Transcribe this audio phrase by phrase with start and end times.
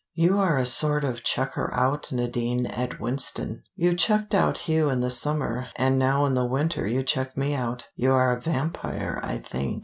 [0.15, 3.61] You are a sort of chucker out, Nadine, at Winston.
[3.75, 7.53] You chucked out Hugh in the summer, and now in the winter you chuck me
[7.53, 7.89] out.
[7.95, 9.79] You are a vampire, I think.